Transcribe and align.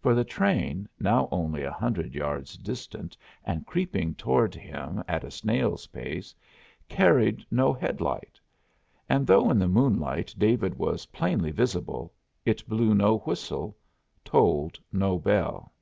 For 0.00 0.12
the 0.12 0.24
train, 0.24 0.88
now 0.98 1.28
only 1.30 1.62
a 1.62 1.70
hundred 1.70 2.12
yards 2.12 2.56
distant 2.56 3.16
and 3.44 3.64
creeping 3.64 4.16
toward 4.16 4.52
him 4.56 5.04
at 5.06 5.22
a 5.22 5.30
snail's 5.30 5.86
pace, 5.86 6.34
carried 6.88 7.46
no 7.48 7.72
headlight, 7.72 8.40
and 9.08 9.24
though 9.24 9.50
in 9.52 9.58
the 9.60 9.68
moonlight 9.68 10.34
David 10.36 10.74
was 10.74 11.06
plainly 11.06 11.52
visible, 11.52 12.12
it 12.44 12.68
blew 12.68 12.92
no 12.92 13.18
whistle, 13.18 13.76
tolled 14.24 14.80
no 14.92 15.16
bell. 15.16 15.72